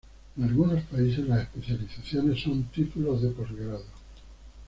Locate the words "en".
0.35-0.45